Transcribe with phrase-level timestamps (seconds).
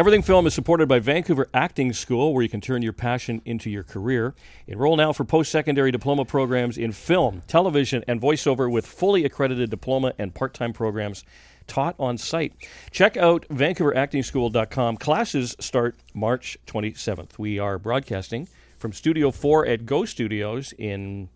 [0.00, 3.68] Everything Film is supported by Vancouver Acting School, where you can turn your passion into
[3.68, 4.34] your career.
[4.66, 9.68] Enroll now for post secondary diploma programs in film, television, and voiceover with fully accredited
[9.68, 11.22] diploma and part time programs
[11.66, 12.54] taught on site.
[12.90, 14.96] Check out VancouverActingSchool.com.
[14.96, 17.36] Classes start March 27th.
[17.36, 18.48] We are broadcasting
[18.78, 21.28] from Studio 4 at Go Studios in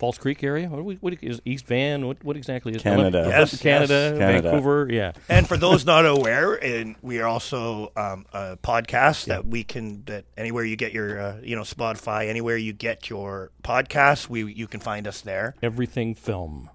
[0.00, 0.68] False Creek area.
[0.68, 2.06] What, we- what is East Van?
[2.06, 3.26] What, what exactly is Canada.
[3.28, 4.18] Yes, Canada, yes.
[4.18, 4.50] Canada.
[4.50, 4.88] Vancouver.
[4.90, 5.12] Yeah.
[5.28, 10.02] And for those not aware, and we are also um, a podcast that we can
[10.06, 14.50] that anywhere you get your uh, you know Spotify, anywhere you get your podcast, we
[14.52, 15.54] you can find us there.
[15.62, 16.70] Everything Film.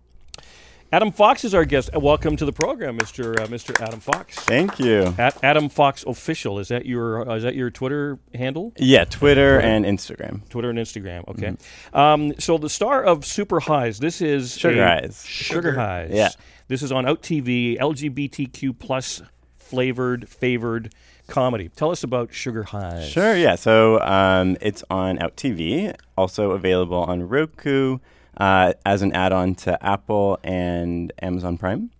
[0.95, 1.89] Adam Fox is our guest.
[1.93, 3.37] Welcome to the program, Mr.
[3.37, 3.77] Uh, Mr.
[3.81, 4.33] Adam Fox.
[4.37, 5.13] Thank you.
[5.17, 8.71] At Adam Fox official is that your uh, is that your Twitter handle?
[8.77, 10.47] Yeah, Twitter and Instagram.
[10.47, 11.27] Twitter and Instagram.
[11.27, 11.57] Okay.
[11.91, 13.99] Um, so the star of Super Highs.
[13.99, 15.25] This is Sugar a- Highs.
[15.25, 16.11] Sugar, Highs.
[16.13, 16.29] Yeah.
[16.69, 19.21] This is on Out TV, LGBTQ plus
[19.57, 20.93] flavored favored
[21.27, 21.67] comedy.
[21.75, 23.09] Tell us about Sugar Highs.
[23.09, 23.55] Sure, yeah.
[23.55, 27.97] So um, it's on Out TV, also available on Roku
[28.37, 31.91] uh, as an add on to Apple and Amazon Prime.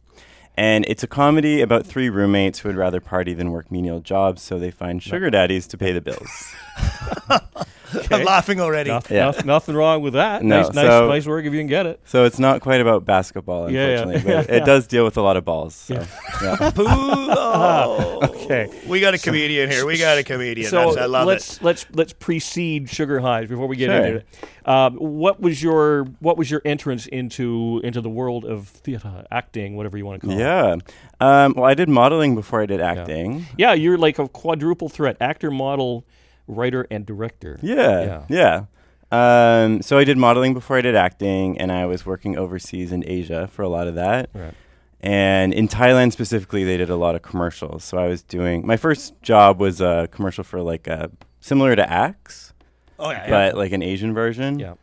[0.57, 4.41] And it's a comedy about three roommates who would rather party than work menial jobs,
[4.41, 6.55] so they find sugar daddies to pay the bills.
[8.11, 8.89] I'm laughing already.
[8.89, 9.25] Nothing, Yeah.
[9.25, 10.43] nothing, nothing wrong with that.
[10.43, 11.99] No, nice, nice, so- nice work if you can get it.
[12.05, 13.97] So it's not quite about basketball, Yeah, yeah.
[14.01, 15.75] unfortunately, but it does deal with a lot of balls.
[15.75, 16.03] So,
[16.43, 16.71] yeah.
[16.75, 16.85] Boo!
[16.87, 18.19] Oh.
[18.23, 18.69] Okay.
[18.87, 19.85] We got a comedian here.
[19.85, 20.69] We got a comedian.
[20.69, 21.63] So That's, I love let's it.
[21.63, 23.95] let's let's precede Sugar Highs before we get Sure.
[24.05, 24.27] into it.
[24.67, 29.75] Um, what was your what was your entrance into into the world of theater, acting,
[29.75, 30.39] whatever you want to call it?
[30.39, 30.75] Yeah.
[31.19, 33.45] Um, well, I did modeling before I did acting.
[33.57, 36.05] Yeah, you're like a quadruple threat: actor, model,
[36.47, 37.59] writer, and director.
[37.61, 38.23] Yeah.
[38.29, 38.65] Yeah.
[39.11, 43.03] Um, so I did modeling before I did acting, and I was working overseas in
[43.07, 44.29] Asia for a lot of that.
[44.33, 44.53] Right.
[45.01, 47.83] And in Thailand specifically, they did a lot of commercials.
[47.83, 51.87] So I was doing my first job was a commercial for like a similar to
[51.89, 52.53] Axe,
[52.97, 53.29] Oh yeah.
[53.29, 54.57] but like an Asian version.
[54.57, 54.73] Yeah.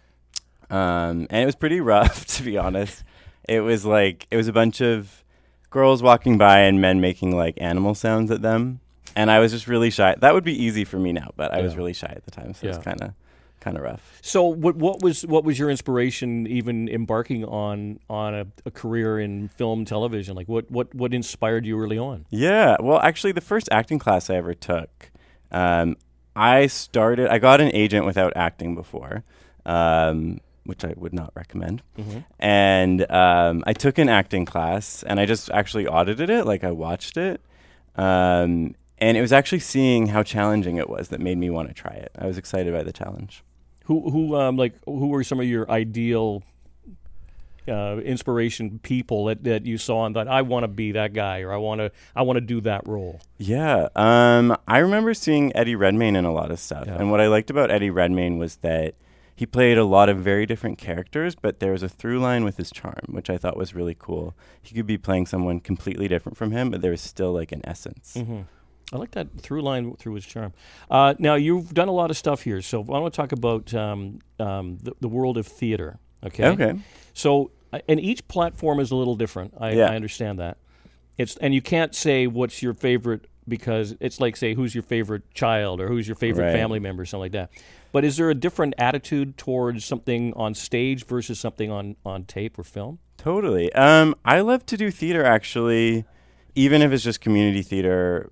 [0.70, 3.02] Um, and it was pretty rough, to be honest.
[3.48, 5.24] It was like it was a bunch of
[5.70, 8.80] girls walking by and men making like animal sounds at them,
[9.16, 10.14] and I was just really shy.
[10.18, 12.54] That would be easy for me now, but I was really shy at the time,
[12.54, 12.74] so Yeah.
[12.74, 13.12] it's kind of
[13.60, 14.18] kind of rough.
[14.22, 19.20] So what what was what was your inspiration even embarking on on a, a career
[19.20, 20.34] in film television?
[20.36, 22.26] Like what what what inspired you early on?
[22.30, 25.10] Yeah, well, actually, the first acting class I ever took,
[25.52, 25.96] um,
[26.34, 27.28] I started.
[27.28, 29.22] I got an agent without acting before.
[29.64, 31.82] Um, which I would not recommend.
[32.38, 36.46] And um, I took an acting class, and I just actually audited it.
[36.46, 37.40] Like I watched it,
[37.96, 41.74] um, and it was actually seeing how challenging it was that made me want to
[41.74, 42.10] try it.
[42.18, 43.42] I was excited by the challenge.
[43.86, 46.42] Who who um like who were some of your ideal
[47.68, 51.42] uh, inspiration people that, that you saw and thought I want to be that guy
[51.42, 53.20] or I want to I want to do that role.
[53.38, 56.96] Yeah, um, I remember seeing Eddie Redmayne in a lot of stuff, Yeah.
[56.96, 58.94] and what I liked about Eddie Redmayne was that
[59.34, 62.56] he played a lot of very different characters, but there was a through line with
[62.56, 64.34] his charm, which I thought was really cool.
[64.60, 67.60] He could be playing someone completely different from him, but there was still like an
[67.64, 68.16] essence.
[68.92, 70.52] I like that through line through his charm.
[70.90, 73.72] Uh, now you've done a lot of stuff here, so I want to talk about
[73.74, 75.98] um, um, the, the world of theater.
[76.24, 76.46] Okay.
[76.48, 76.74] Okay.
[77.14, 79.54] So, uh, and each platform is a little different.
[79.58, 79.90] I, Yeah.
[79.90, 80.58] I understand that.
[81.18, 85.22] It's and you can't say what's your favorite because it's like say who's your favorite
[85.34, 86.52] child or who's your favorite Right.
[86.52, 87.50] family member, or something like that.
[87.92, 92.58] But is there a different attitude towards something on stage versus something on, on tape
[92.58, 92.98] or film?
[93.18, 93.72] Totally.
[93.74, 96.04] Um, I love to do theater actually,
[96.54, 98.30] even if it's just community theater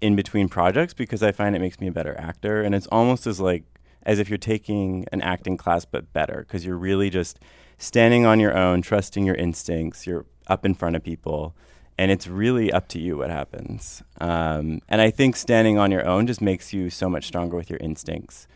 [0.00, 3.26] in between projects because I find it makes me a better actor, and it's almost
[3.26, 3.64] as like
[4.04, 7.38] as if you're taking an acting class but better because you're really just
[7.78, 10.06] standing on your own, trusting your instincts.
[10.06, 11.54] You're up in front of people,
[11.98, 14.02] and it's really up to you what happens.
[14.20, 17.70] Um, and I think standing on your own just makes you so much stronger with
[17.70, 18.46] your instincts.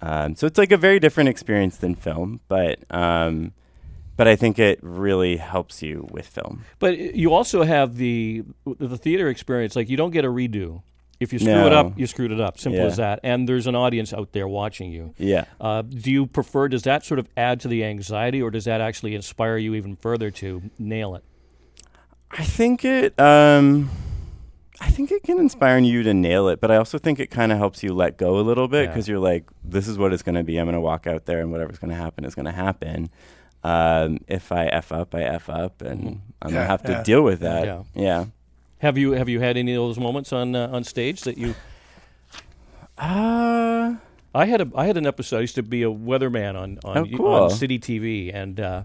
[0.00, 3.52] Um, so it's like a very different experience than film, but um,
[4.16, 6.64] but I think it really helps you with film.
[6.78, 9.76] But you also have the the theater experience.
[9.76, 10.82] Like you don't get a redo.
[11.20, 12.58] If you screw it up, you screwed it up.
[12.58, 12.86] Simple Yeah.
[12.86, 13.20] as that.
[13.22, 15.14] And there's an audience out there watching you.
[15.16, 15.44] Yeah.
[15.60, 16.68] Uh, do you prefer?
[16.68, 19.96] Does that sort of add to the anxiety, or does that actually inspire you even
[19.96, 21.24] further to nail it?
[22.30, 23.18] I think it.
[23.20, 23.90] Um,
[24.80, 27.52] I think it can inspire you to nail it, but I also think it kind
[27.52, 28.86] of helps you let go a little bit Yeah.
[28.88, 30.58] because you're like, this is what it's going to be.
[30.58, 33.08] I'm going to walk out there, and whatever's going to happen is going to happen.
[33.62, 37.22] Um, if I f up, I f up, and I'm Yeah, gonna have to deal
[37.22, 37.84] with that.
[37.94, 38.26] Yeah.
[38.84, 41.54] Have you have you had any of those moments on uh, on stage that you?
[42.98, 43.94] Uh,
[44.34, 45.38] I had a I had an episode.
[45.38, 47.26] I used to be a weatherman on on, Oh, cool.
[47.34, 48.82] on City TV, and uh,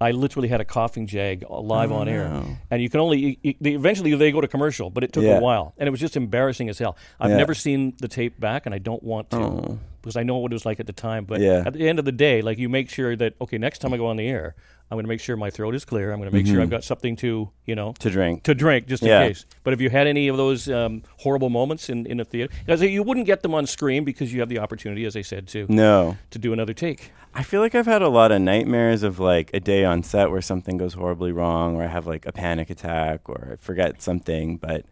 [0.00, 2.46] I literally had a coughing jag live Oh, on air, no.
[2.70, 5.22] and you can only y- y- they, eventually they go to commercial, but it took
[5.22, 5.36] Yeah.
[5.36, 6.96] a while, and it was just embarrassing as hell.
[7.20, 7.36] I've Yeah.
[7.36, 9.78] never seen the tape back, and I don't want to Oh.
[10.02, 11.24] Because I know what it was like at the time.
[11.24, 11.62] But Yeah.
[11.64, 13.96] at the end of the day, like you make sure that okay, next time I
[13.96, 14.54] go on the air,
[14.90, 16.12] I'm going to make sure my throat is clear.
[16.12, 18.42] I'm going to make sure I've got something to you know to drink.
[18.42, 19.28] to drink just in Yeah.
[19.28, 19.46] case.
[19.64, 22.82] But if you had any of those um, horrible moments in, in a theater, because
[22.82, 25.66] you wouldn't get them on screen because you have the opportunity, as I said, to
[25.70, 26.16] no.
[26.30, 27.12] to do another take.
[27.34, 30.30] I feel like I've had a lot of nightmares of like a day on set
[30.30, 34.02] where something goes horribly wrong, or I have like a panic attack, or I forget
[34.02, 34.84] something, but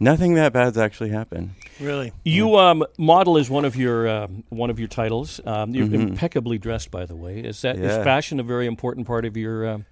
[0.00, 1.50] nothing that bad's actually happened.
[1.80, 2.12] Really?
[2.24, 5.40] You um, model is one of your um, one of your titles.
[5.44, 6.10] Um, you're Mhm.
[6.10, 7.40] impeccably dressed, by the way.
[7.40, 8.04] Is that is Yeah.
[8.04, 9.86] fashion a very important part of your um,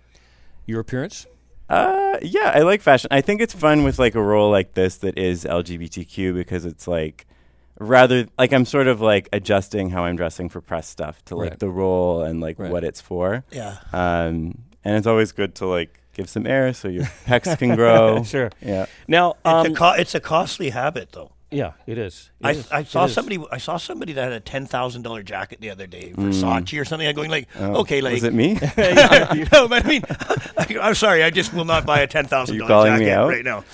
[0.67, 1.27] your appearance?
[1.69, 3.09] Uh, yeah, I like fashion.
[3.11, 6.87] I think it's fun with like a role like this that is LGBTQ because it's
[6.87, 7.27] like
[7.81, 11.51] rather like I'm sort of like adjusting how I'm dressing for press stuff to like
[11.51, 11.59] Right.
[11.59, 12.71] the role and like Right.
[12.71, 13.45] what it's for.
[13.51, 13.77] Yeah.
[13.93, 18.23] Um, and it's always good to like give some air so your pecs can grow.
[18.33, 18.51] Sure.
[18.61, 18.87] Yeah.
[19.09, 21.33] Now, It's, um, a co- it's a costly habit, though.
[21.51, 22.31] yeah, it is.
[22.41, 22.71] It I, is.
[22.73, 23.13] I It saw is.
[23.13, 23.39] somebody.
[23.51, 26.85] I saw somebody that had a ten thousand dollar jacket the other day, Versace or
[26.87, 27.07] something.
[27.07, 28.55] I'm going like, Oh, okay, like was it me?
[29.53, 30.03] no, but I mean,
[30.57, 31.23] I, am sorry.
[31.23, 33.29] I just will not buy a ten thousand dollar you me jacket out?
[33.29, 33.65] right now.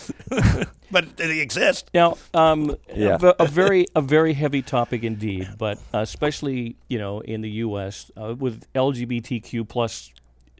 [0.90, 1.90] but they exist.
[1.94, 3.18] Now, um, Yeah.
[3.22, 7.50] a, a very a very heavy topic indeed, but uh, especially you know in the
[7.66, 8.10] U.S.
[8.16, 10.10] Uh, with LGBTQ plus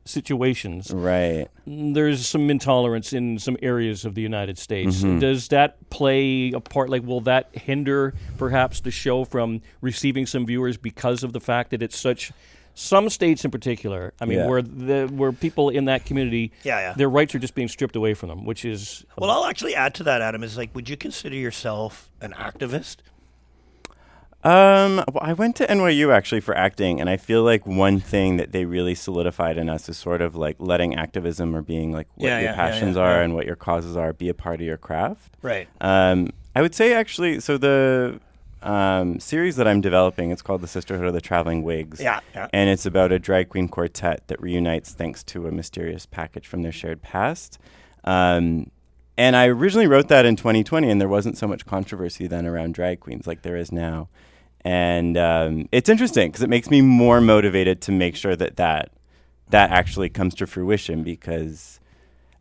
[0.09, 1.49] situations, right.
[1.67, 5.03] there's some intolerance in some areas of the United States.
[5.03, 5.21] Mhm.
[5.21, 6.91] Does that play a part?
[6.91, 11.71] Like, will that hinder perhaps the show from receiving some viewers because of the fact
[11.71, 12.33] that it's such
[12.75, 14.13] some states in particular?
[14.21, 14.47] I mean, Yeah.
[14.47, 16.93] where the where people in that community, Yeah, yeah.
[16.95, 19.95] their rights are just being stripped away from them, which is Well, I'll actually add
[19.97, 20.43] to that, Adam.
[20.43, 22.97] Is like, would you consider yourself an activist?
[24.49, 28.39] Um, well, I went to NYU actually for acting, and I feel like one thing
[28.39, 32.07] that they really solidified in us is sort of like letting activism or being like
[32.15, 34.61] what Yeah, your yeah, passions yeah, are and what your causes are be a part
[34.61, 35.37] of your craft.
[35.43, 35.69] Right.
[35.83, 38.21] Um, I would say actually, so the
[38.63, 42.01] um, series that I'm developing, it's called The Sisterhood of the Traveling Wigs.
[42.01, 42.21] Yeah.
[42.35, 42.49] Yeah.
[42.51, 46.63] And it's about a drag queen quartet that reunites thanks to a mysterious package from
[46.63, 47.59] their shared past.
[48.05, 48.71] Um,
[49.19, 52.73] and I originally wrote that in 2020, and there wasn't so much controversy then around
[52.73, 54.09] drag queens like there is now.
[54.63, 58.91] And um, it's interesting because it makes me more motivated to make sure that that,
[59.51, 61.81] that actually comes to fruition because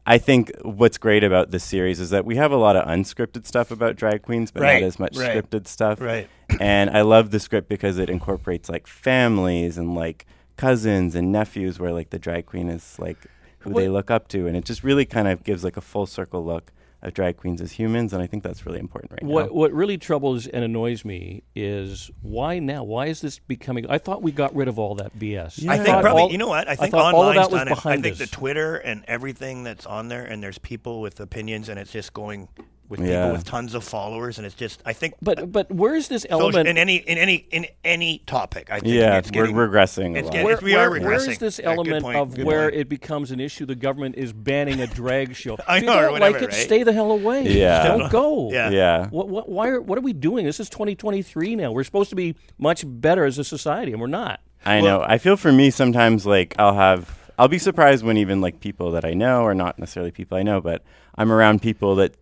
[0.05, 3.45] I think what's great about this series is that we have a lot of unscripted
[3.45, 6.29] stuff about drag queens, but Right, not as much right, scripted stuff Right.
[6.59, 10.25] and I love the script because it incorporates like families and like
[10.55, 13.17] cousins and nephews, where like the drag queen is like
[13.59, 16.05] who they look up to, and it just really kind of gives like a full
[16.05, 16.71] circle look
[17.03, 19.53] of drag queens as humans, and I think that's really important right What now.
[19.53, 22.83] what really troubles and annoys me is why now?
[22.83, 23.85] Why is this becoming?
[23.89, 25.61] I thought we got rid of all that BS.
[25.61, 25.71] Yeah.
[25.71, 27.51] I I think thought probably all- you know what I think thought all of that
[27.51, 27.85] was done it.
[27.85, 28.17] I think us.
[28.19, 32.13] the Twitter and everything that's on there, and there's people with opinions, and it's just
[32.13, 32.47] going
[32.89, 33.23] with Yeah.
[33.23, 35.15] people with tons of followers, and it's just I think.
[35.21, 36.67] But but where is this social- element?
[36.67, 40.29] in any in any in any topic, I think yeah, it's we're getting, regressing it's
[40.29, 41.27] getting- where, we are where- where regressing.
[41.29, 42.81] is this element point, of good where point.
[42.81, 43.65] it becomes an issue?
[43.65, 45.57] The government is banning a drag show.
[45.67, 46.53] I if you know, or don't whatever, like it, right?
[46.55, 47.43] stay the hell away.
[47.47, 47.87] Yeah.
[47.87, 48.51] don't go.
[48.51, 48.69] Yeah.
[48.69, 50.45] yeah, What, what, why are, what are we doing?
[50.45, 51.71] This is 2023 now.
[51.71, 54.39] We're supposed to be much better as a society, and we're not.
[54.65, 55.05] I Well- know.
[55.07, 58.91] I feel for me sometimes like I'll have I'll be surprised when even like people
[58.91, 60.83] that I know or not necessarily people I know, but
[61.15, 62.15] I'm around people that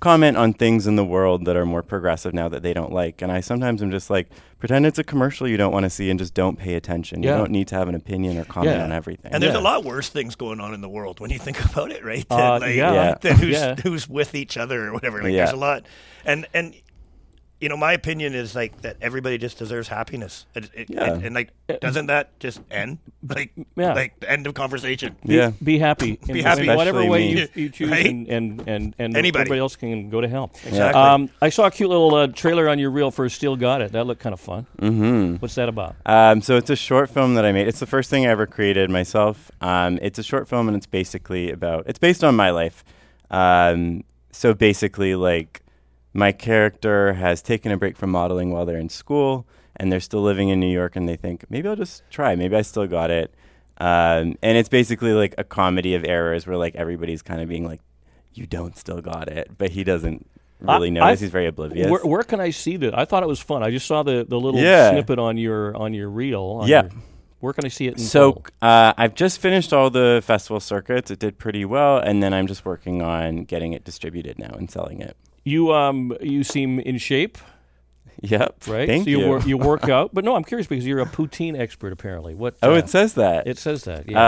[0.00, 3.22] comment on things in the world that are more progressive now that they don't like.
[3.22, 6.10] And I sometimes am just like pretend it's a commercial you don't want to see
[6.10, 7.22] and just don't pay attention.
[7.22, 7.32] Yeah.
[7.32, 8.84] You don't need to have an opinion or comment Yeah.
[8.84, 9.32] on everything.
[9.32, 9.60] And there's Yeah.
[9.60, 12.26] a lot worse things going on in the world when you think about it, right?
[12.30, 12.92] Uh, like, yeah.
[12.92, 13.14] Yeah.
[13.20, 13.74] than who's Yeah.
[13.76, 15.22] who's with each other or whatever.
[15.22, 15.44] Like Yeah.
[15.46, 15.84] there's a lot,
[16.24, 16.74] and and
[17.60, 21.04] you know my opinion is like that everybody just deserves happiness, it, it, Yeah.
[21.14, 23.94] and, and, like doesn't that just end like Yeah.
[23.94, 25.16] like the end of conversation?
[25.24, 25.52] Be, Yeah.
[25.64, 26.18] be happy.
[26.28, 26.68] in Be happy.
[26.68, 28.06] whatever Especially way you, you choose, Right?
[28.06, 29.40] and, and, and, and Anybody.
[29.42, 30.50] everybody else can go to hell.
[30.66, 31.00] Exactly.
[31.00, 33.92] Um, I saw a cute little uh, trailer on your reel for Still Got It.
[33.92, 34.66] That looked kind of fun.
[34.78, 35.36] mm-hmm.
[35.36, 35.96] What's that about?
[36.04, 37.68] Um, so it's a short film that I made.
[37.68, 39.50] It's the first thing I ever created myself.
[39.60, 41.84] Um, it's a short film, and it's basically about.
[41.86, 42.84] It's based on my life.
[43.30, 45.62] Um, so basically, like
[46.16, 49.46] my character has taken a break from modeling while they're in school,
[49.76, 52.34] and they're still living in New York, and they think maybe I'll just try.
[52.34, 53.34] Maybe I still got it.
[53.78, 57.64] Um, and it's basically like a comedy of errors where like everybody's kind of being
[57.66, 57.80] like,
[58.32, 60.26] "You don't still got it," but he doesn't
[60.60, 61.06] really I- notice.
[61.10, 61.90] I've- He's very oblivious.
[61.90, 62.98] Where, where can I see that?
[62.98, 63.62] I thought it was fun.
[63.62, 64.90] I just saw the, the little Yeah.
[64.92, 66.60] snippet on your on your reel.
[66.62, 66.84] on Yeah.
[66.84, 66.92] your-
[67.40, 68.00] where can I see it?
[68.00, 71.10] So uh, I've just finished all the festival circuits.
[71.10, 74.70] It did pretty well, and then I'm just working on getting it distributed now and
[74.70, 75.14] selling it.
[75.46, 77.38] You um you seem in shape.
[78.22, 78.66] Yep.
[78.68, 78.88] right?
[78.88, 79.28] Thank so you you.
[79.28, 82.34] wor- you work out, but no, I'm curious because you're a poutine expert apparently.
[82.34, 82.56] What?
[82.62, 83.46] oh, uh, it says that.
[83.46, 84.08] it says that.
[84.08, 84.18] Yeah.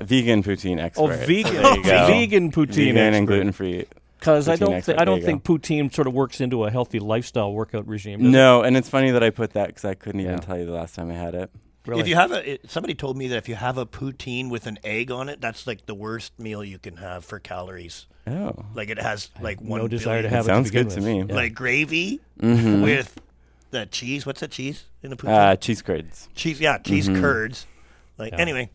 [0.00, 1.02] Uh, vegan poutine expert.
[1.02, 2.06] oh, vegan, go.
[2.06, 3.84] vegan poutine Vegan and gluten free.
[4.18, 6.98] Because I don't, expert, thi- I don't think poutine sort of works into a healthy
[6.98, 8.18] lifestyle workout regime.
[8.20, 8.30] does it?
[8.32, 10.40] No, and it's funny that I put that because I couldn't even Yeah.
[10.40, 11.50] tell you the last time I had it.
[11.86, 12.02] Really?
[12.02, 14.66] If you have a, it, somebody told me that if you have a poutine with
[14.66, 18.06] an egg on it, that's like the worst meal you can have for calories.
[18.26, 20.72] Oh, Like it has like one no desire to billion- have Sounds it.
[20.72, 21.22] to begin good to me.
[21.28, 21.34] Yeah.
[21.34, 22.82] like gravy Mhm.
[22.82, 23.18] with
[23.70, 24.26] the cheese.
[24.26, 25.30] What's that cheese in the poutine?
[25.52, 26.28] uh, cheese curds.
[26.34, 27.20] cheese, yeah, cheese Mhm.
[27.20, 27.66] curds.
[28.18, 28.38] Like Yeah.
[28.40, 28.70] anyway,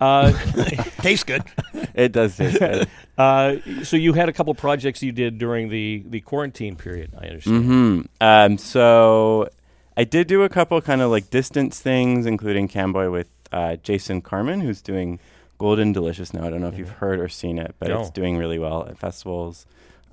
[0.00, 0.32] Uh,
[0.98, 1.42] tastes good.
[1.94, 2.88] It does taste good.
[3.18, 7.12] uh, so you had a couple projects you did during the, the quarantine period.
[7.16, 7.64] I understand.
[7.64, 9.48] hmm Um, so
[9.96, 14.20] I did do a couple kind of like distance things, including Camboy with uh, Jason
[14.20, 15.20] Carmen, who's doing
[15.58, 16.44] Golden Delicious now.
[16.44, 18.00] I don't know if you've heard or seen it, but No.
[18.00, 19.66] it's doing really well at festivals.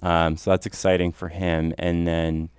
[0.04, 1.74] Um, so that's exciting for him.
[1.80, 2.50] And then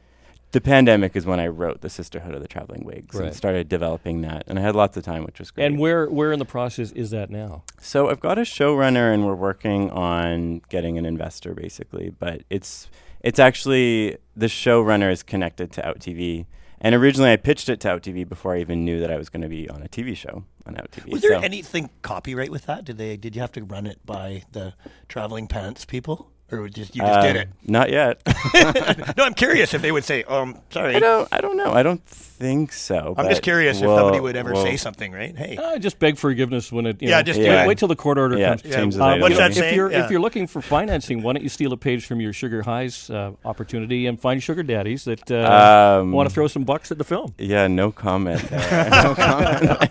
[0.51, 3.29] the pandemic is when I wrote the Sisterhood of the Traveling Wigs Right.
[3.29, 4.45] and started developing that.
[4.49, 5.65] And I had lots of time, which was great.
[5.65, 7.63] And where where in the process is that now?
[7.81, 12.13] So I've got a showrunner, and we're working on getting an investor, basically.
[12.19, 12.91] But it's
[13.23, 16.47] it's actually the showrunner is connected to Out TV,
[16.83, 19.43] and originally I pitched it to OutTV before I even knew that I was going
[19.43, 21.11] to be on a TV show on OutTV.
[21.13, 22.85] Was there So- anything copyright with that?
[22.85, 23.17] Did they?
[23.17, 24.75] Did you have to run it by the
[25.09, 27.49] traveling pants people, or just you just Uh, did it?
[27.67, 28.21] Not yet.
[29.17, 31.29] No, I'm curious if they would say, "Um, sorry." I don't.
[31.33, 31.73] I don't know.
[31.73, 33.15] I don't think so.
[33.17, 35.37] I'm just but curious if we'll- somebody would ever we'll- say something, right?
[35.37, 37.01] Hey, Uh, just beg forgiveness when it.
[37.03, 38.63] You Yeah, know, just wait, wait till the court order Yeah, comes.
[38.63, 39.71] change the Uh, what's that saying?
[39.71, 40.05] If you're Yeah.
[40.05, 43.11] if you're looking for financing, why don't you steal a page from your Sugar Highs
[43.11, 46.99] uh, opportunity and find sugar daddies that uh, Um, want to throw some bucks at
[46.99, 47.35] the film?
[47.39, 48.43] Yeah, no comment.
[48.51, 49.91] No comment.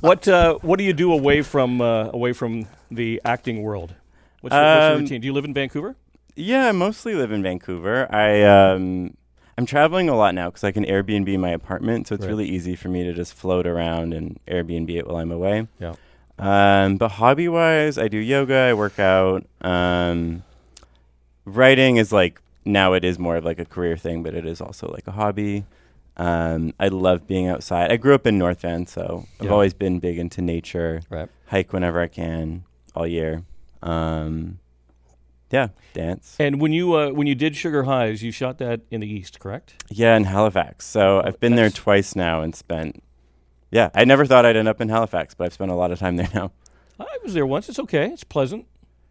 [0.00, 3.94] What uh, what do you do away from uh, away from the acting world?
[4.42, 5.20] What's your, what's your Um, routine?
[5.22, 5.96] Do you live in Vancouver?
[6.36, 8.06] Yeah, I mostly live in Vancouver.
[8.14, 9.14] I um
[9.58, 12.30] I'm traveling a lot now because I can Airbnb my apartment, so it's Right.
[12.30, 15.66] really easy for me to just float around and Airbnb it while I'm away.
[15.78, 15.94] Yeah.
[16.38, 19.44] Um, but hobby wise, I do yoga, I work out.
[19.60, 20.42] Um,
[21.44, 24.60] writing is like now it is more of like a career thing, but it is
[24.60, 25.64] also like a hobby.
[26.16, 27.90] Um, I love being outside.
[27.92, 29.52] I grew up in North Van, so I've Yeah.
[29.52, 31.02] always been big into nature.
[31.10, 31.28] Right.
[31.46, 33.42] Hike whenever I can, all year.
[33.82, 34.58] Um,
[35.50, 36.36] yeah, dance.
[36.40, 39.38] And when you uh, when you did Sugar Highs, you shot that in the East,
[39.38, 39.84] correct?
[39.90, 40.86] Yeah, in Halifax.
[40.86, 43.02] So I've been there that's- twice now and spent.
[43.70, 45.98] Yeah, I never thought I'd end up in Halifax, but I've spent a lot of
[45.98, 46.52] time there now.
[47.00, 47.68] I was there once.
[47.68, 48.06] It's okay.
[48.10, 48.66] It's pleasant.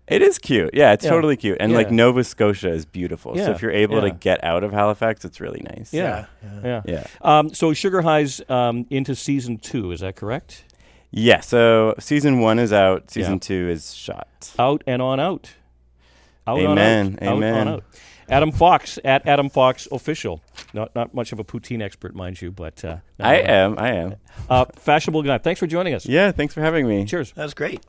[0.07, 0.71] It is cute.
[0.73, 1.11] Yeah, it's Yeah.
[1.11, 1.57] totally cute.
[1.59, 1.95] And like Yeah.
[1.95, 3.35] Nova Scotia is beautiful.
[3.37, 4.13] Yeah, So if you're able to yeah.
[4.19, 5.93] get out of Halifax, it's really nice.
[5.93, 6.25] Yeah.
[6.63, 6.81] Yeah.
[6.85, 7.03] Yeah.
[7.21, 9.91] Um, so Sugar Highs um, into season two.
[9.91, 10.63] Is that correct?
[11.11, 11.41] Yeah.
[11.41, 13.11] So season one is out.
[13.11, 13.39] Season Yeah.
[13.39, 14.53] two is shot.
[14.57, 15.51] Out and on out.
[16.47, 17.31] Out Amen, on out.
[17.31, 17.67] Out amen.
[17.67, 17.83] on out.
[18.29, 20.41] Adam Fox at Adam Fox official.
[20.73, 23.77] Not not much of a poutine expert, mind you, but uh, I am.
[23.77, 24.15] I am.
[24.49, 25.37] uh, fashionable guy.
[25.37, 26.05] Thanks for joining us.
[26.05, 26.31] Yeah.
[26.31, 27.03] Thanks for having me.
[27.05, 27.33] Cheers.
[27.33, 27.81] That was great.